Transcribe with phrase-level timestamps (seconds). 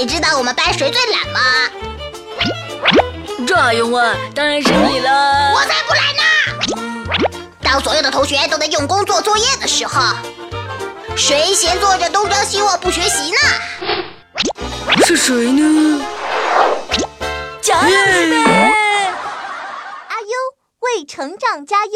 [0.00, 1.40] 你知道我们班谁最懒吗？
[3.46, 4.32] 这还用问？
[4.34, 5.52] 当然是你了。
[5.52, 6.22] 我才不懒呢！
[7.60, 10.00] 当所有的同学都在用功做作业的时候，
[11.14, 13.36] 谁闲坐着东张西望不学习呢？
[15.04, 16.02] 是谁呢？
[17.60, 18.36] 贾老，师呗！
[20.08, 20.34] 阿优
[20.78, 21.92] 为成长加油。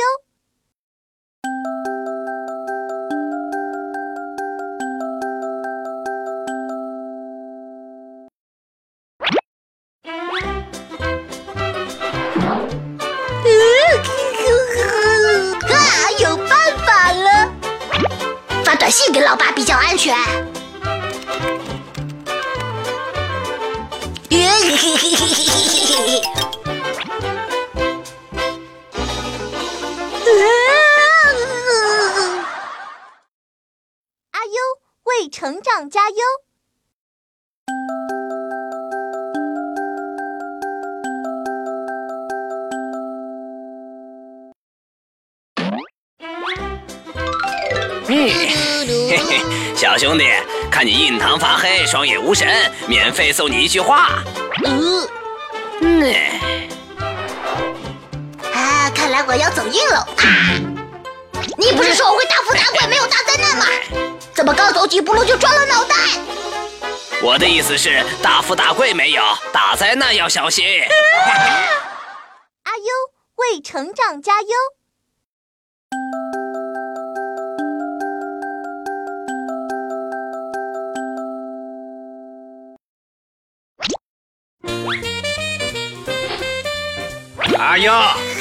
[34.33, 34.53] 阿优
[35.05, 36.17] 为成长加油。
[48.07, 48.33] 嘿
[49.17, 50.25] 嘿，小兄弟，
[50.71, 52.49] 看你印堂发黑，双眼无神，
[52.89, 54.25] 免费送你一句话。
[54.65, 55.09] 嗯，
[55.81, 56.15] 嗯，
[58.53, 59.97] 啊，看来我要走运喽！
[59.99, 60.25] 啊，
[61.57, 63.67] 你不是说我会大富大贵，没有大灾难吗？
[64.35, 65.95] 怎么刚走几步路就撞了脑袋？
[67.23, 69.23] 我的意思是大富大贵没有，
[69.53, 70.65] 大灾难要小心。
[72.65, 72.85] 阿优
[73.37, 74.49] 为成长加油。
[87.65, 87.91] 阿优，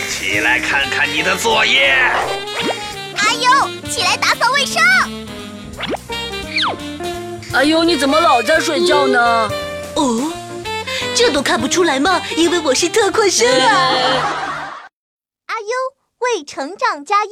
[0.09, 1.95] 起来看看你的作业。
[3.15, 4.83] 阿优，起来打扫卫生。
[7.53, 9.49] 阿优，你怎么老在睡觉呢？
[9.95, 10.29] 哦，
[11.15, 12.21] 这都看不出来吗？
[12.35, 13.93] 因为我是特困生啊！
[15.45, 15.67] 阿优
[16.19, 17.31] 为成长加油。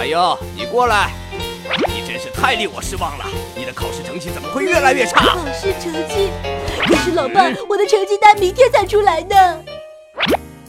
[0.00, 1.12] 阿优，你过来，
[1.88, 3.26] 你真是太令我失望了。
[3.54, 5.20] 你的考试成绩怎么会越来越差？
[5.26, 6.30] 考试成绩，
[6.86, 9.62] 可是老爸，我的成绩单明天才出来呢。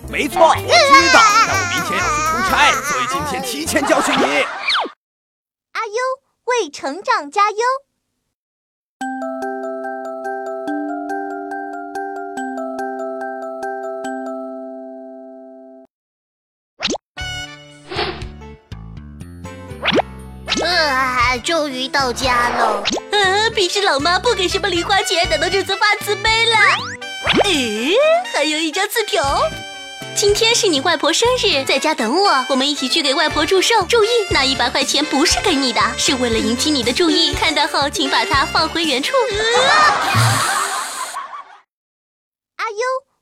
[0.10, 4.26] 没错，我知道，但我明天要去出差，所以今天提前教训你。
[5.72, 5.96] 阿优
[6.44, 7.58] 为成长加油。
[21.32, 22.84] 啊，终于到家喽！
[23.12, 26.58] 啊，平时老妈不给什么零花钱，难道这次发慈悲了？
[27.46, 27.96] 诶，
[28.34, 29.42] 还有一张字条。
[30.14, 33.82] 今天是你外婆生日，在家等我，我们一起去给外婆祝寿。
[33.84, 37.34] 注意，那一百块钱不是给你的，是为了引起你的注意。
[37.34, 39.14] 看到后，请把它放回原处。
[42.58, 42.78] 阿优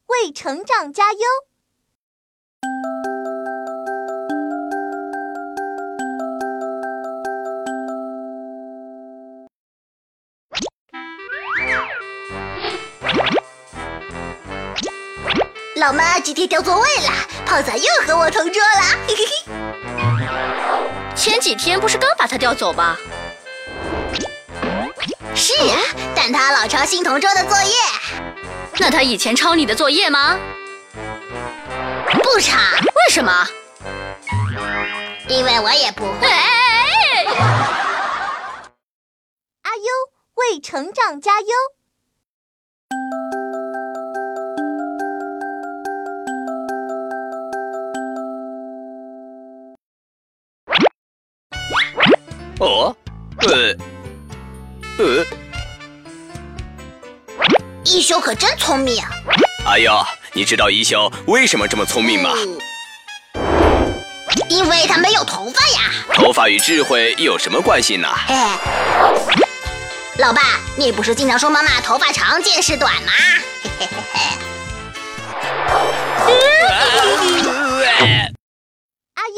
[0.08, 1.20] 为成长加油。
[15.90, 17.10] 老妈今天调座位了，
[17.48, 18.82] 胖仔又和我同桌了。
[19.08, 19.44] 嘿嘿嘿。
[21.16, 22.96] 前几天不是刚把他调走吗？
[25.34, 25.80] 是啊，
[26.16, 27.74] 但他老抄新同桌的作业，
[28.78, 30.38] 那他以前抄你的作业吗？
[32.22, 33.48] 不抄，为什么？
[35.28, 36.28] 因为我也不会。
[36.28, 37.26] 哎，
[39.64, 39.84] 阿优
[40.36, 41.48] 为成长加油。
[52.60, 52.96] 哦，
[53.48, 53.74] 呃，
[54.98, 55.26] 呃，
[57.86, 59.02] 一休可真聪明。
[59.02, 59.10] 啊
[59.66, 59.94] 哎呦，
[60.34, 62.34] 你知道一休为什么这么聪明吗？
[62.36, 62.58] 嗯
[64.50, 65.92] 因为他没有头发呀。
[66.14, 68.08] 头发与智慧有什么关系呢？
[68.28, 68.58] 哎，
[70.18, 73.12] 老爸，你不是经常说妈妈头发长见识短吗？
[73.64, 74.20] 嘿嘿嘿
[76.26, 76.34] 嘿。
[79.14, 79.36] 阿优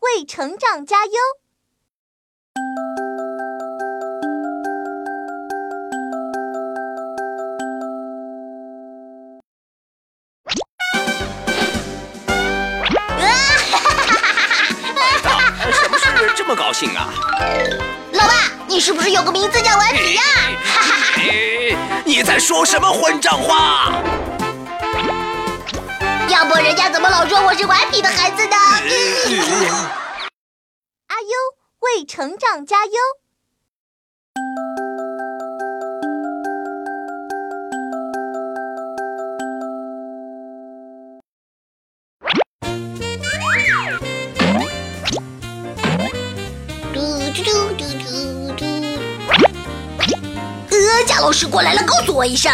[0.00, 1.12] 为成长加油。
[16.62, 17.12] 高兴啊？
[18.12, 18.34] 老爸，
[18.68, 20.22] 你是不是有个名字叫顽皮呀？
[20.64, 21.20] 哈哈哈！
[21.20, 23.92] 哎你在说什么混账话？
[26.28, 28.56] 要不人家怎么老说我是顽皮的孩子呢？
[31.08, 31.36] 阿优
[31.80, 32.92] 为成长加油！
[51.32, 52.52] 师过来了，告诉我一声。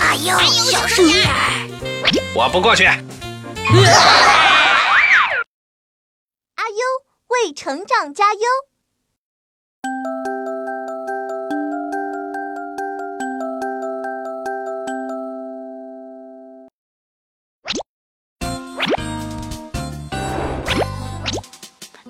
[0.00, 0.38] 哎呦，
[0.70, 1.32] 小声点儿。
[2.34, 2.84] 我不过去。
[2.86, 2.94] 阿
[6.68, 6.80] 优
[7.28, 8.40] 为成长加油！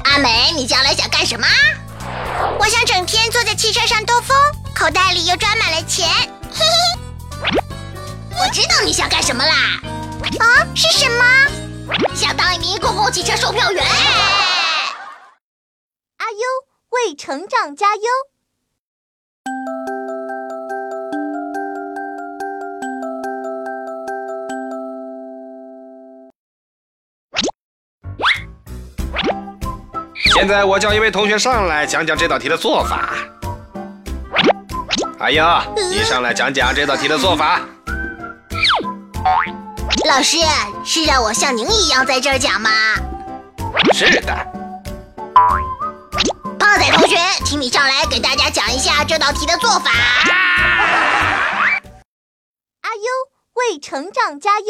[0.05, 1.47] 阿美，你将来想干什么？
[2.59, 4.37] 我想整天坐在汽车上兜风，
[4.75, 6.09] 口袋里又装满了钱。
[6.53, 6.67] 嘿
[7.41, 7.47] 嘿，
[8.33, 9.81] 我知道你想干什么啦！
[10.41, 11.25] 啊，是什么？
[12.15, 13.85] 想当一名公共汽车售票员。
[16.17, 16.39] 阿优
[16.91, 18.03] 为成长加油！
[30.35, 33.15] 现在我叫一位同学上来讲讲这道题的做法。
[35.25, 35.43] 阿优，
[35.91, 37.59] 你上来讲讲这道题的做法。
[40.07, 40.37] 老师
[40.85, 42.71] 是让我像您一样在这儿讲吗？
[43.95, 44.35] 是的，
[46.59, 49.91] 胖仔同学，请你上来给大家讲一下这道题的做法。
[52.83, 53.09] 阿优
[53.55, 54.67] 为成长加油！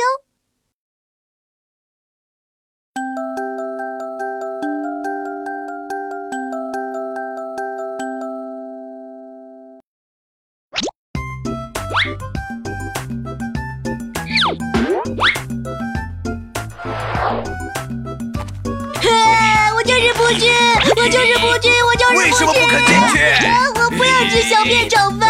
[20.16, 20.48] 不去，
[20.96, 22.24] 我就是不去，我就是不去。
[22.24, 23.22] 为什么不肯进去？
[23.46, 25.24] 啊我不要吃小便炒饭。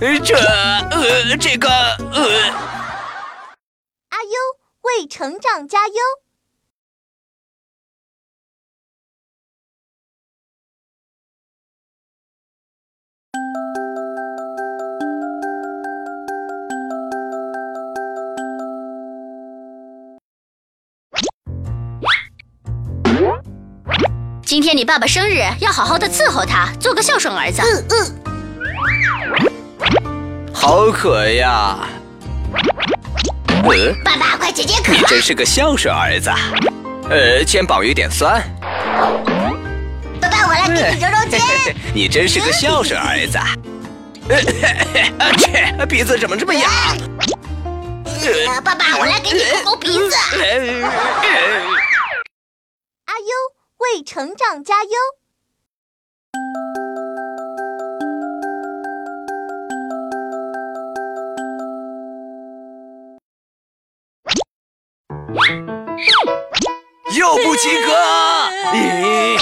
[0.00, 2.20] 呃这呃这个呃，
[4.10, 4.36] 阿优
[4.82, 5.94] 为成长加油！
[24.48, 27.60] 今天你爸爸生日，要好好的伺候他，做个孝顺儿子。
[27.60, 27.94] 嗯嗯
[30.54, 31.86] 好渴呀！
[33.64, 35.00] 呃，爸爸，快解解渴你！
[35.02, 36.30] 真是个孝顺儿子。
[37.10, 38.42] 呃，肩膀有点酸。
[40.18, 41.38] 爸爸，我来给你揉揉肩。
[41.94, 43.38] 你真是个孝顺儿子。
[44.30, 46.70] 呃，切，鼻子怎么这么痒？
[48.46, 50.16] 呃爸爸，我来给你抠抠鼻子。
[53.04, 53.28] 阿优
[53.78, 54.90] 为成长加油！
[67.16, 67.92] 又不及格。
[68.72, 69.38] 咦，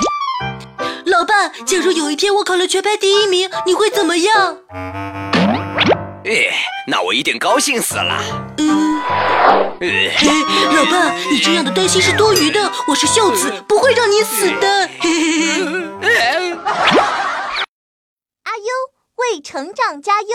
[1.11, 4.59] 老爸，假如有一天我考了全班第一名，你会怎么样？
[6.25, 6.53] 哎，
[6.89, 8.21] 那我一定高兴死了。
[8.59, 10.11] 嗯，呃哎，
[10.75, 14.89] 老爸，你这样的担心是多余的，我是孝子，不会让你死的。
[15.01, 15.63] 嘿嘿
[16.03, 16.09] 嘿
[18.43, 18.73] 阿优
[19.17, 20.29] 为成长加油！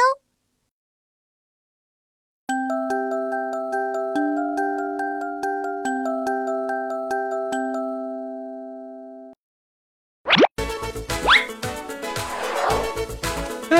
[13.69, 13.77] 啊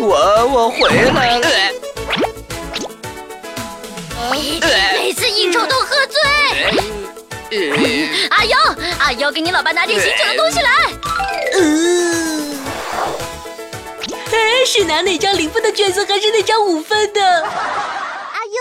[0.00, 1.79] 我我回来了。
[4.94, 6.18] 每次应酬都喝醉。
[8.30, 8.56] 阿优，
[8.98, 10.70] 阿优，给你老爸拿点醒酒的东西来。
[14.32, 17.20] 哎，是拿哪张零分的卷子，还是那张五分的？
[17.22, 18.52] 阿优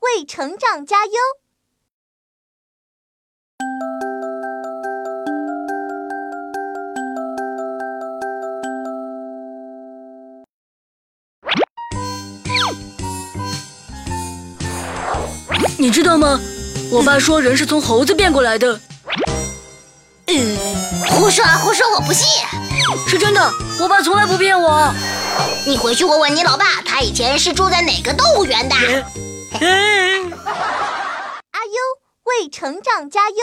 [0.00, 1.12] 为成长加油！
[15.78, 16.40] 你知道吗？
[16.90, 18.80] 我爸说人是从猴子变过来的，
[21.08, 22.26] 胡说胡说，我不信。
[23.08, 23.52] 是真的。
[23.80, 24.94] 我爸从来不骗我。
[25.66, 28.74] 你回去问问你老爸，他以前是住在哪个动物园的？
[28.74, 30.20] 哎
[31.50, 31.80] 阿优
[32.24, 33.36] 为成长加油！